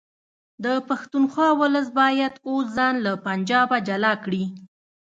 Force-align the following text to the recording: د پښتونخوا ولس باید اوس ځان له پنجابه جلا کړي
د 0.63 0.65
پښتونخوا 0.87 1.49
ولس 1.61 1.87
باید 1.99 2.33
اوس 2.47 2.65
ځان 2.77 2.95
له 3.05 3.11
پنجابه 3.25 3.77
جلا 3.87 4.13
کړي 4.23 4.43